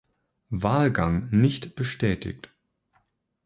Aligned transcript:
Wahlgang 0.49 1.27
nicht 1.29 1.75
bestätigt. 1.75 2.49